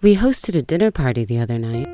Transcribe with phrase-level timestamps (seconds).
[0.00, 1.88] We hosted a dinner party the other night.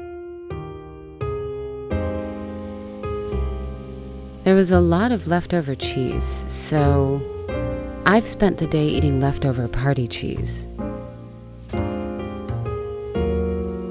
[4.45, 7.23] There was a lot of leftover cheese, so
[8.05, 10.69] I've spent the day eating leftover party cheese.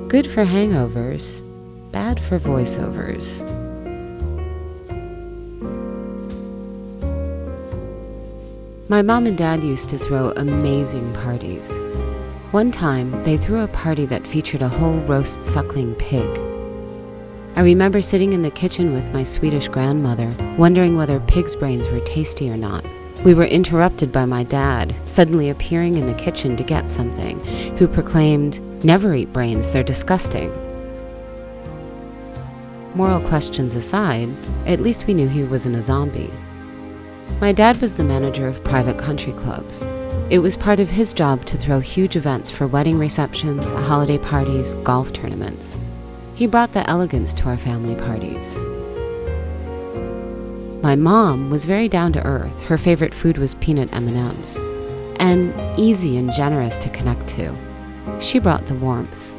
[0.10, 1.42] Good for hangovers,
[1.92, 3.42] bad for voiceovers.
[8.90, 11.74] My mom and dad used to throw amazing parties.
[12.54, 16.30] One time, they threw a party that featured a whole roast suckling pig.
[17.56, 22.00] I remember sitting in the kitchen with my Swedish grandmother, wondering whether pig's brains were
[22.02, 22.86] tasty or not.
[23.26, 27.44] We were interrupted by my dad, suddenly appearing in the kitchen to get something,
[27.78, 30.54] who proclaimed, Never eat brains, they're disgusting.
[32.94, 34.30] Moral questions aside,
[34.68, 36.30] at least we knew he wasn't a zombie.
[37.42, 39.84] My dad was the manager of private country clubs.
[40.34, 44.74] It was part of his job to throw huge events for wedding receptions, holiday parties,
[44.84, 45.80] golf tournaments.
[46.34, 48.58] He brought the elegance to our family parties.
[50.82, 52.62] My mom was very down to earth.
[52.62, 54.58] Her favorite food was peanut M&Ms,
[55.20, 57.56] and easy and generous to connect to.
[58.20, 59.36] She brought the warmth.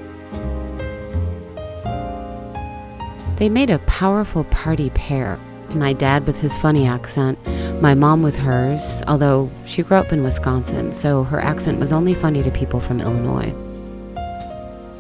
[3.39, 5.41] They made a powerful party pair.
[5.71, 7.37] My dad with his funny accent,
[7.81, 12.15] my mom with hers, although she grew up in Wisconsin, so her accent was only
[12.15, 13.53] funny to people from Illinois.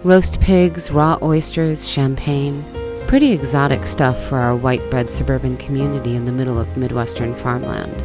[0.02, 2.62] Roast pigs, raw oysters, champagne.
[3.06, 8.04] Pretty exotic stuff for our white bread suburban community in the middle of Midwestern farmland.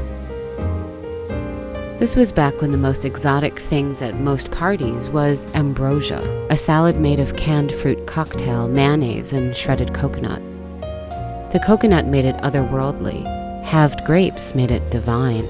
[1.99, 6.95] This was back when the most exotic things at most parties was ambrosia, a salad
[6.95, 10.41] made of canned fruit cocktail, mayonnaise, and shredded coconut.
[11.51, 13.38] The coconut made it otherworldly,
[13.69, 15.45] halved grapes made it divine.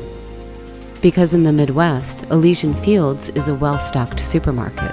[1.01, 4.91] Because in the Midwest, Elysian Fields is a well stocked supermarket.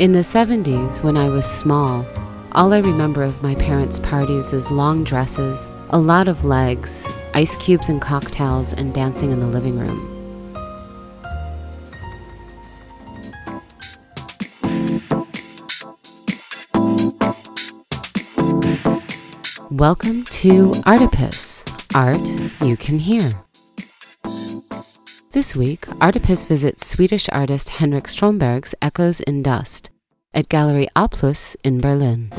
[0.00, 2.04] In the 70s, when I was small,
[2.50, 7.54] all I remember of my parents' parties is long dresses, a lot of legs, ice
[7.56, 10.17] cubes and cocktails, and dancing in the living room.
[19.78, 21.62] Welcome to Artipoeus,
[21.94, 22.20] art
[22.66, 23.44] you can hear.
[25.30, 29.90] This week, Artipoeus visits Swedish artist Henrik Stromberg's Echoes in Dust
[30.34, 32.30] at Gallery A Plus in Berlin.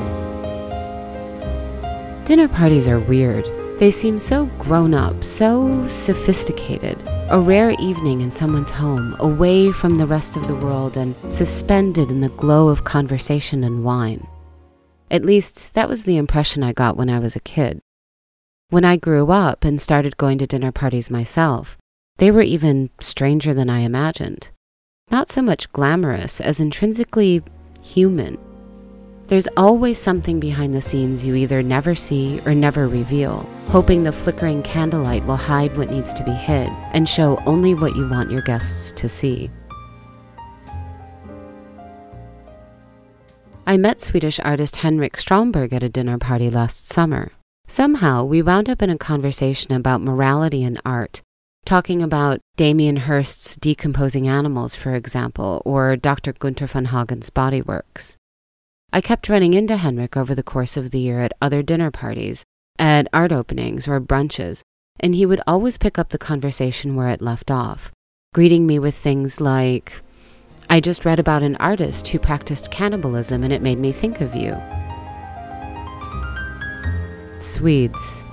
[2.26, 3.46] Dinner parties are weird.
[3.78, 6.98] They seem so grown up, so sophisticated.
[7.30, 12.10] A rare evening in someone's home, away from the rest of the world and suspended
[12.10, 14.26] in the glow of conversation and wine.
[15.10, 17.80] At least, that was the impression I got when I was a kid.
[18.68, 21.76] When I grew up and started going to dinner parties myself,
[22.18, 24.50] they were even stranger than I imagined.
[25.10, 27.42] Not so much glamorous as intrinsically
[27.82, 28.38] human.
[29.26, 34.12] There's always something behind the scenes you either never see or never reveal, hoping the
[34.12, 38.30] flickering candlelight will hide what needs to be hid and show only what you want
[38.30, 39.50] your guests to see.
[43.70, 47.30] I met Swedish artist Henrik Stromberg at a dinner party last summer.
[47.68, 51.22] Somehow, we wound up in a conversation about morality and art,
[51.64, 56.32] talking about Damien Hirst's Decomposing Animals, for example, or Dr.
[56.32, 58.16] Gunther von Hagen's Body Worlds.
[58.92, 62.42] I kept running into Henrik over the course of the year at other dinner parties,
[62.76, 64.62] at art openings, or brunches,
[64.98, 67.92] and he would always pick up the conversation where it left off,
[68.34, 70.02] greeting me with things like,
[70.72, 74.36] I just read about an artist who practiced cannibalism and it made me think of
[74.36, 74.56] you.
[77.40, 78.24] Swedes.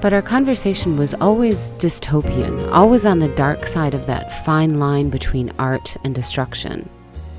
[0.00, 5.10] But our conversation was always dystopian, always on the dark side of that fine line
[5.10, 6.88] between art and destruction.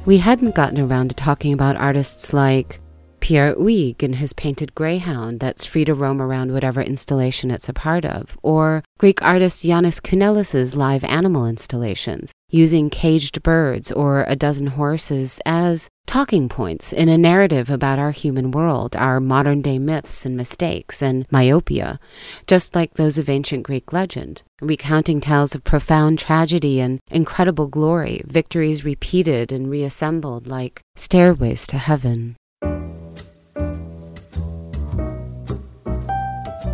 [0.05, 2.81] We hadn't gotten around to talking about artists like
[3.25, 7.73] Pierre Huyghe and his painted greyhound that's free to roam around whatever installation it's a
[7.73, 14.35] part of, or Greek artist Jannis Kounellis's live animal installations, using caged birds or a
[14.35, 19.79] dozen horses as talking points in a narrative about our human world, our modern day
[19.79, 21.99] myths and mistakes and myopia,
[22.45, 28.21] just like those of ancient Greek legend, recounting tales of profound tragedy and incredible glory,
[28.27, 32.35] victories repeated and reassembled like stairways to heaven.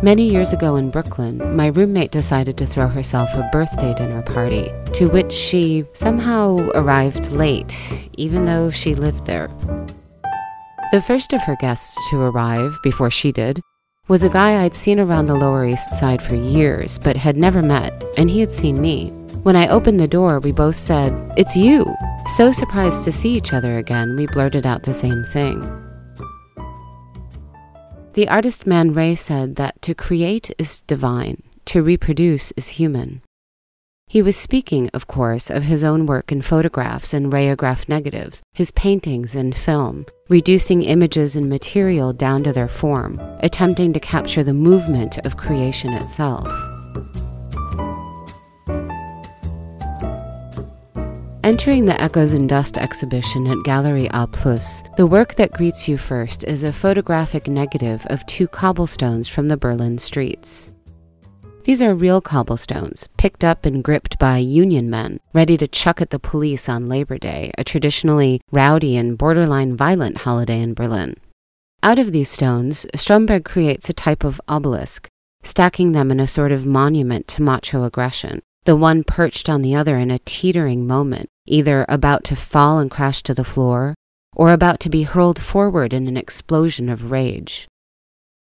[0.04, 4.72] Many years ago in Brooklyn, my roommate decided to throw herself a birthday dinner party,
[4.94, 9.46] to which she somehow arrived late, even though she lived there.
[10.90, 13.60] The first of her guests to arrive, before she did,
[14.08, 17.62] was a guy I'd seen around the Lower East Side for years, but had never
[17.62, 19.10] met, and he had seen me.
[19.44, 21.94] When I opened the door, we both said, It's you!
[22.34, 25.62] So surprised to see each other again, we blurted out the same thing.
[28.14, 33.22] The artist Man Ray said that to create is divine, to reproduce is human.
[34.06, 38.70] He was speaking, of course, of his own work in photographs and rayograph negatives, his
[38.70, 44.52] paintings and film, reducing images and material down to their form, attempting to capture the
[44.52, 46.71] movement of creation itself.
[51.44, 55.98] Entering the Echoes in Dust exhibition at Gallery A Plus, the work that greets you
[55.98, 60.70] first is a photographic negative of two cobblestones from the Berlin streets.
[61.64, 66.10] These are real cobblestones, picked up and gripped by Union men, ready to chuck at
[66.10, 71.16] the police on Labor Day, a traditionally rowdy and borderline violent holiday in Berlin.
[71.82, 75.08] Out of these stones, Stromberg creates a type of obelisk,
[75.42, 79.74] stacking them in a sort of monument to macho aggression the one perched on the
[79.74, 83.94] other in a teetering moment, either about to fall and crash to the floor,
[84.34, 87.68] or about to be hurled forward in an explosion of rage.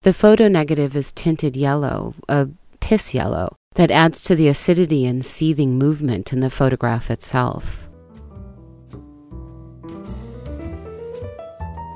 [0.02, 2.48] The photo negative is tinted yellow, a
[2.80, 7.88] piss yellow, that adds to the acidity and seething movement in the photograph itself.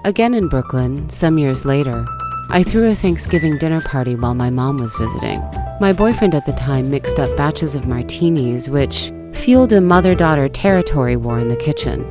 [0.04, 2.06] Again in Brooklyn, some years later,
[2.48, 5.40] I threw a Thanksgiving dinner party while my mom was visiting.
[5.80, 10.48] My boyfriend at the time mixed up batches of martinis, which fueled a mother daughter
[10.48, 12.04] territory war in the kitchen.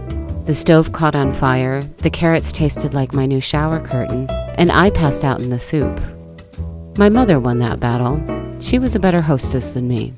[0.46, 4.92] The stove caught on fire, the carrots tasted like my new shower curtain, and I
[4.92, 6.00] passed out in the soup.
[6.98, 8.22] My mother won that battle.
[8.60, 10.14] She was a better hostess than me.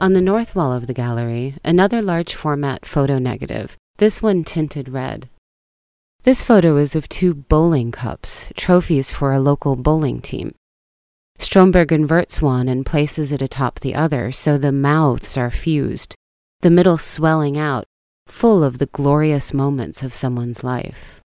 [0.00, 4.88] On the north wall of the gallery, another large format photo negative, this one tinted
[4.88, 5.28] red.
[6.22, 10.54] This photo is of two bowling cups, trophies for a local bowling team.
[11.40, 16.14] Stromberg inverts one and places it atop the other so the mouths are fused,
[16.60, 17.86] the middle swelling out,
[18.26, 21.20] full of the glorious moments of someone's life.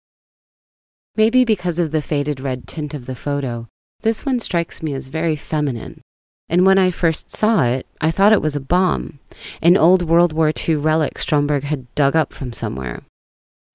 [1.17, 3.67] Maybe because of the faded red tint of the photo,
[4.01, 6.01] this one strikes me as very feminine.
[6.47, 9.19] And when I first saw it, I thought it was a bomb,
[9.61, 13.03] an old World War II relic Stromberg had dug up from somewhere.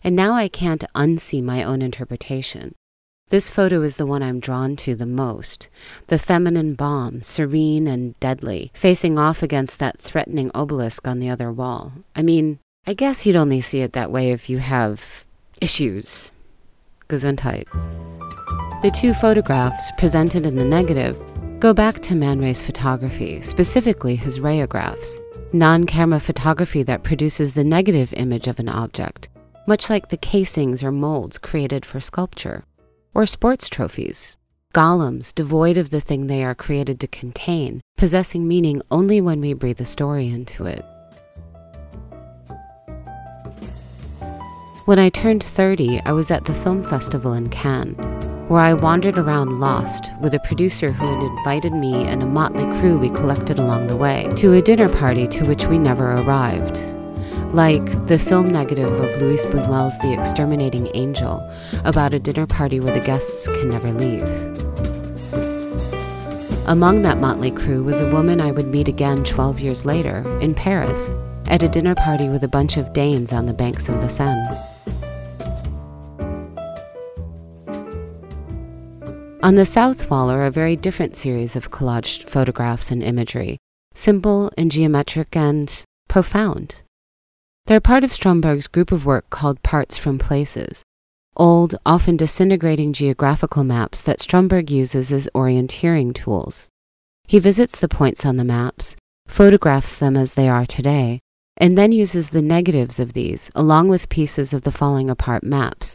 [0.03, 2.75] And now I can't unsee my own interpretation.
[3.31, 5.69] This photo is the one I'm drawn to the most.
[6.09, 11.53] The feminine bomb, serene and deadly, facing off against that threatening obelisk on the other
[11.53, 11.93] wall.
[12.17, 15.25] I mean, I guess you'd only see it that way if you have
[15.61, 16.33] issues.
[17.09, 17.71] Gesundheit.
[18.83, 21.17] The two photographs, presented in the negative,
[21.61, 25.21] go back to Man Ray's photography, specifically his rayographs,
[25.53, 29.29] non camera photography that produces the negative image of an object
[29.71, 32.65] much like the casings or molds created for sculpture,
[33.15, 34.37] or sports trophies,
[34.75, 39.53] golems devoid of the thing they are created to contain, possessing meaning only when we
[39.53, 40.85] breathe a story into it.
[44.87, 47.97] When I turned 30, I was at the film festival in Cannes,
[48.49, 52.65] where I wandered around lost with a producer who had invited me and a motley
[52.79, 56.77] crew we collected along the way to a dinner party to which we never arrived
[57.53, 61.43] like the film negative of Luis Buñuel's The Exterminating Angel,
[61.85, 64.23] about a dinner party where the guests can never leave.
[66.69, 70.55] Among that motley crew was a woman I would meet again 12 years later, in
[70.55, 71.11] Paris,
[71.49, 74.49] at a dinner party with a bunch of Danes on the banks of the Seine.
[79.43, 83.59] On the south wall are a very different series of collaged photographs and imagery,
[83.95, 86.77] simple and geometric and profound.
[87.71, 90.83] They're part of Stromberg's group of work called Parts from Places,
[91.37, 96.69] old, often disintegrating geographical maps that Stromberg uses as orienteering tools.
[97.29, 98.97] He visits the points on the maps,
[99.29, 101.21] photographs them as they are today,
[101.59, 105.95] and then uses the negatives of these, along with pieces of the falling apart maps,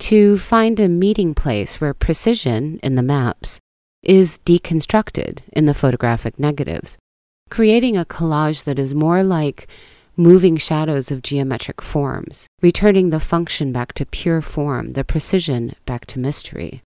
[0.00, 3.60] to find a meeting place where precision in the maps
[4.02, 6.98] is deconstructed in the photographic negatives,
[7.48, 9.66] creating a collage that is more like
[10.16, 16.06] moving shadows of geometric forms, returning the function back to pure form, the precision back
[16.06, 16.82] to mystery.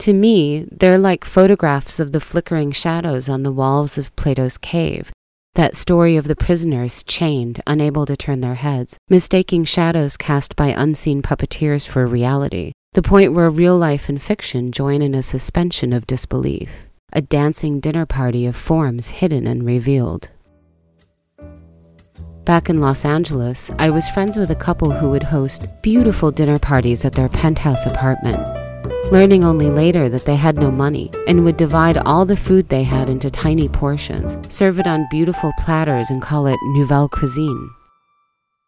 [0.00, 5.12] To me, they're like photographs of the flickering shadows on the walls of Plato's cave,
[5.54, 10.68] that story of the prisoners chained, unable to turn their heads, mistaking shadows cast by
[10.68, 15.92] unseen puppeteers for reality, the point where real life and fiction join in a suspension
[15.92, 20.30] of disbelief, a dancing dinner party of forms hidden and revealed.
[22.44, 26.58] Back in Los Angeles, I was friends with a couple who would host beautiful dinner
[26.58, 28.42] parties at their penthouse apartment,
[29.12, 32.82] learning only later that they had no money and would divide all the food they
[32.82, 37.70] had into tiny portions, serve it on beautiful platters, and call it nouvelle cuisine.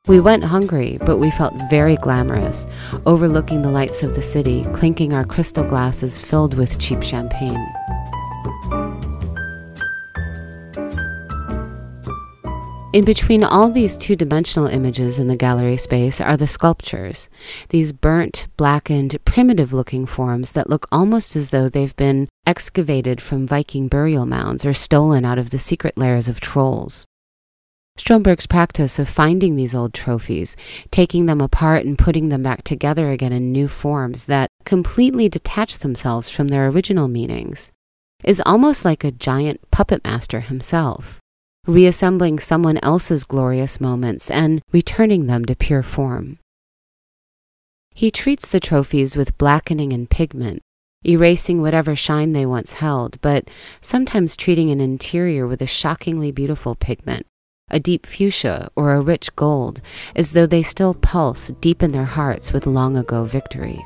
[0.07, 2.69] We went hungry, but we felt very glamorous,
[3.07, 7.66] overlooking the lights of the city, clinking our crystal glasses filled with cheap champagne.
[12.94, 17.28] In between all these two dimensional images in the gallery space are the sculptures,
[17.70, 23.48] these burnt, blackened, primitive looking forms that look almost as though they've been excavated from
[23.48, 27.04] Viking burial mounds or stolen out of the secret lairs of trolls.
[27.96, 30.56] Stromberg's practice of finding these old trophies,
[30.92, 35.78] taking them apart and putting them back together again in new forms that completely detach
[35.80, 37.72] themselves from their original meanings,
[38.22, 41.20] is almost like a giant puppet master himself
[41.66, 46.38] reassembling someone else's glorious moments and returning them to pure form.
[47.94, 50.61] He treats the trophies with blackening and pigment,
[51.06, 53.49] erasing whatever shine they once held, but
[53.80, 57.25] sometimes treating an interior with a shockingly beautiful pigment,
[57.71, 59.80] a deep fuchsia or a rich gold,
[60.16, 63.85] as though they still pulse deep in their hearts with long ago victory.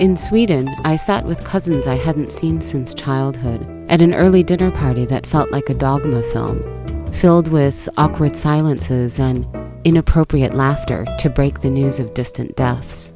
[0.00, 4.72] In Sweden, I sat with cousins I hadn't seen since childhood at an early dinner
[4.72, 9.46] party that felt like a dogma film, filled with awkward silences and
[9.84, 13.12] inappropriate laughter to break the news of distant deaths.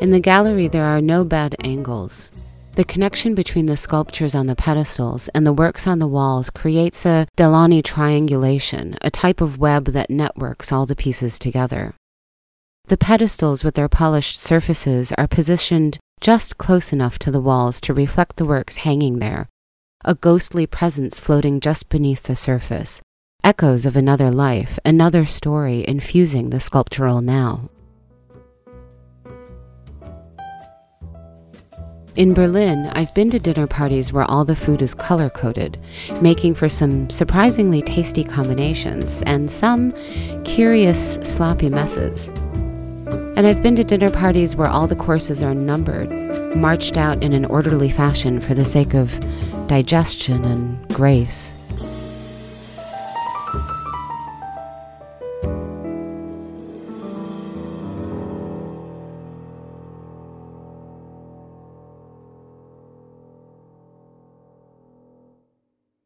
[0.00, 2.32] In the gallery, there are no bad angles.
[2.72, 7.04] The connection between the sculptures on the pedestals and the works on the walls creates
[7.04, 11.97] a Delaunay triangulation, a type of web that networks all the pieces together.
[12.88, 17.92] The pedestals with their polished surfaces are positioned just close enough to the walls to
[17.92, 19.46] reflect the works hanging there,
[20.06, 23.02] a ghostly presence floating just beneath the surface,
[23.44, 27.68] echoes of another life, another story infusing the sculptural now.
[32.16, 35.78] In Berlin, I've been to dinner parties where all the food is color coded,
[36.22, 39.92] making for some surprisingly tasty combinations and some
[40.42, 42.30] curious, sloppy messes.
[43.36, 46.10] And I've been to dinner parties where all the courses are numbered,
[46.56, 49.12] marched out in an orderly fashion for the sake of
[49.68, 51.52] digestion and grace.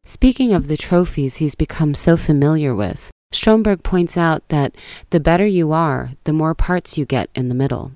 [0.05, 3.12] Speaking of the trophies he's become so familiar with,
[3.43, 4.73] Stromberg points out that
[5.11, 7.91] the better you are, the more parts you get in the middle.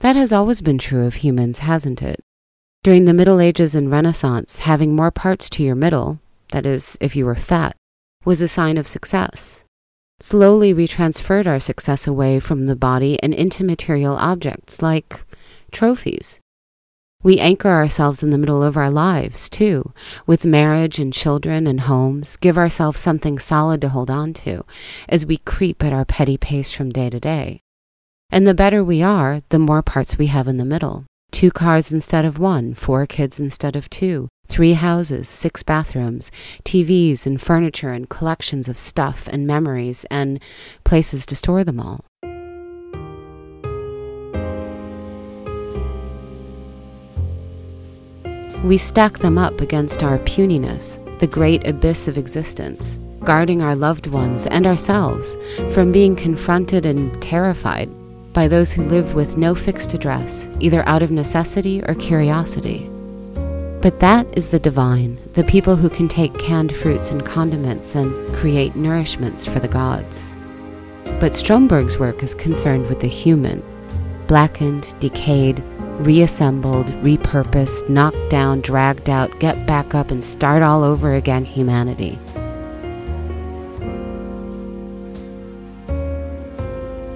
[0.00, 2.20] That has always been true of humans, hasn't it?
[2.82, 6.20] During the Middle Ages and Renaissance, having more parts to your middle,
[6.52, 7.74] that is, if you were fat,
[8.26, 9.64] was a sign of success.
[10.20, 15.24] Slowly, we transferred our success away from the body and into material objects like
[15.72, 16.40] trophies.
[17.24, 19.94] We anchor ourselves in the middle of our lives, too,
[20.26, 24.66] with marriage and children and homes, give ourselves something solid to hold on to
[25.08, 27.62] as we creep at our petty pace from day to day.
[28.30, 31.06] And the better we are, the more parts we have in the middle.
[31.32, 36.30] Two cars instead of one, four kids instead of two, three houses, six bathrooms,
[36.62, 40.42] TVs and furniture and collections of stuff and memories and
[40.84, 42.04] places to store them all.
[48.64, 54.06] We stack them up against our puniness, the great abyss of existence, guarding our loved
[54.06, 55.36] ones and ourselves
[55.74, 57.90] from being confronted and terrified
[58.32, 62.88] by those who live with no fixed address, either out of necessity or curiosity.
[63.82, 68.34] But that is the divine, the people who can take canned fruits and condiments and
[68.34, 70.34] create nourishments for the gods.
[71.20, 73.62] But Stromberg's work is concerned with the human,
[74.26, 75.62] blackened, decayed,
[76.00, 82.18] reassembled, repurposed, knocked down, dragged out, get back up, and start all over again humanity.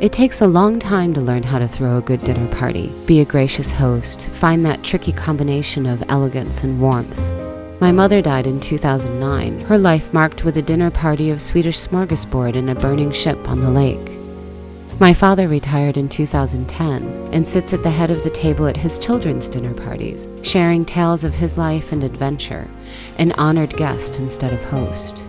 [0.00, 3.18] It takes a long time to learn how to throw a good dinner party, be
[3.18, 7.20] a gracious host, find that tricky combination of elegance and warmth.
[7.80, 12.54] My mother died in 2009, her life marked with a dinner party of Swedish smorgasbord
[12.54, 14.17] in a burning ship on the lake.
[15.00, 18.98] My father retired in 2010 and sits at the head of the table at his
[18.98, 22.68] children's dinner parties, sharing tales of his life and adventure,
[23.16, 25.22] an honored guest instead of host.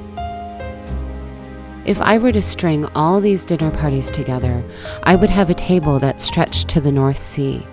[1.85, 4.63] If I were to string all these dinner parties together,
[5.03, 7.63] I would have a table that stretched to the North Sea,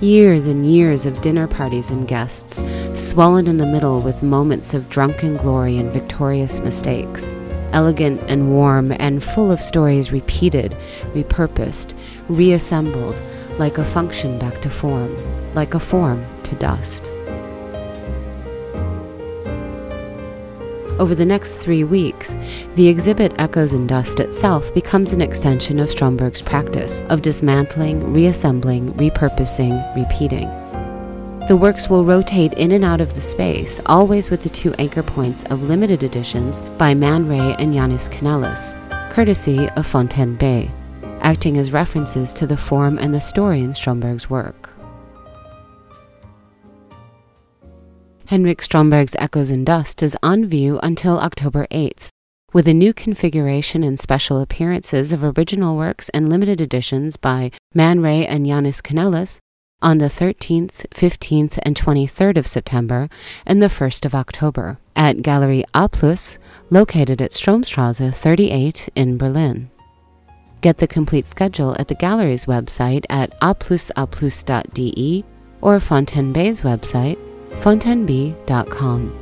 [0.00, 4.88] Years and years of dinner parties and guests, swollen in the middle with moments of
[4.88, 7.28] drunken glory and victorious mistakes.
[7.72, 10.76] Elegant and warm and full of stories repeated,
[11.14, 11.94] repurposed,
[12.28, 13.16] reassembled,
[13.58, 15.14] like a function back to form,
[15.54, 17.10] like a form to dust.
[20.98, 22.36] Over the next three weeks,
[22.74, 28.92] the exhibit Echoes in Dust itself becomes an extension of Stromberg's practice of dismantling, reassembling,
[28.94, 30.61] repurposing, repeating.
[31.48, 35.02] The works will rotate in and out of the space, always with the two anchor
[35.02, 38.74] points of limited editions by Man Ray and Jannis Kounellis,
[39.10, 40.70] courtesy of Fontaine-Bée,
[41.20, 44.70] acting as references to the form and the story in Stromberg's work.
[48.26, 52.08] Henrik Stromberg's Echoes in Dust is on view until October 8th,
[52.52, 57.98] with a new configuration and special appearances of original works and limited editions by Man
[57.98, 59.40] Ray and Jannis Kounellis
[59.82, 63.08] on the 13th, 15th, and 23rd of September
[63.44, 65.90] and the 1st of October at Gallery A
[66.70, 69.70] located at Stromstrasse 38 in Berlin.
[70.60, 75.24] Get the complete schedule at the gallery's website at aplusaplus.de
[75.60, 77.18] or Fontaine-Bée's website
[77.60, 79.21] fontainebee.com.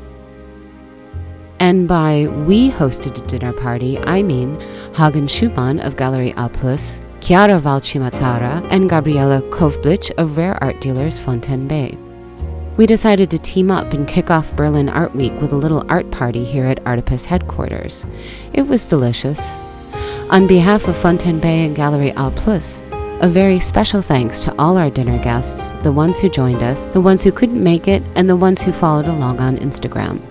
[1.60, 4.58] And by we hosted a dinner party, I mean
[4.94, 6.48] Hagen Schumann of Gallery A
[7.20, 11.98] Chiara Valchimatara, and Gabriela Kovblich of Rare Art Dealers Fontaine-Bée.
[12.78, 16.10] We decided to team up and kick off Berlin Art Week with a little art
[16.10, 18.06] party here at Artipoeus headquarters.
[18.54, 19.58] It was delicious.
[20.30, 22.32] On behalf of Fontaine-Bée and Gallery A
[23.22, 27.02] a very special thanks to all our dinner guests, the ones who joined us, the
[27.02, 30.22] ones who couldn't make it, and the ones who followed along on Instagram.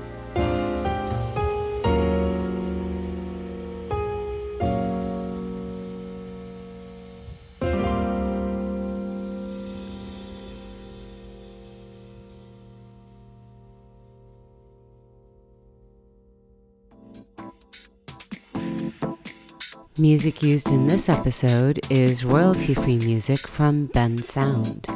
[20.00, 24.88] Music used in this episode is royalty free music from Ben Sound.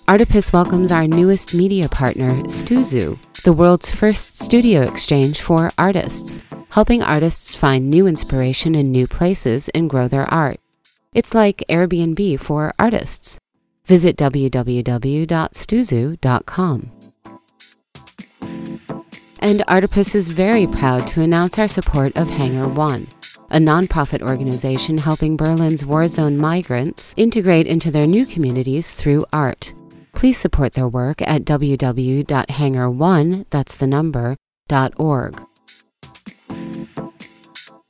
[0.08, 6.38] Artipoeus welcomes our newest media partner, Stuzu, the world's first studio exchange for artists,
[6.70, 10.60] helping artists find new inspiration in new places and grow their art.
[11.16, 13.40] It's like Airbnb for artists.
[13.92, 16.92] Visit www.stuzu.com.
[19.40, 23.08] And Artipoeus is very proud to announce our support of Hangar One,
[23.50, 29.74] a nonprofit organization helping Berlin's war zone migrants integrate into their new communities through art.
[30.16, 34.38] Please support their work at www.hangar1, that's the number,
[34.96, 35.51] .org.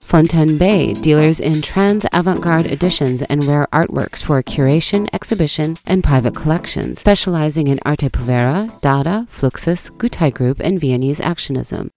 [0.07, 7.01] Fontaine-Bée dealers in trans avant-garde editions and rare artworks for curation, exhibition, and private collections,
[7.01, 11.91] specializing in arte povera, Dada, Fluxus, Gutai Group, and Viennese Actionism.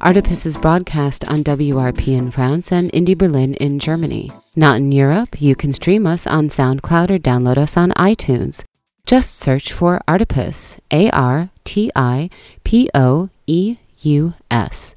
[0.00, 4.32] Artipoeus is broadcast on WRP in France and Indie Berlin in Germany.
[4.56, 8.64] Not in Europe, you can stream us on SoundCloud or download us on iTunes.
[9.06, 12.28] Just search for Artipoeus, A R T I
[12.64, 14.94] P O E U S.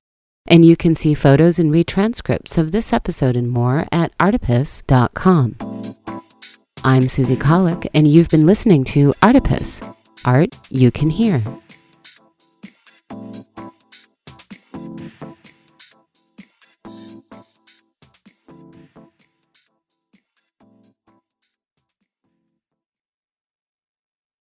[0.48, 5.58] And you can see photos and read transcripts of this episode and more at artipoeus.com.
[6.84, 11.44] I'm Susie Kahlich, and you've been listening to Artipoeus Art You Can Hear.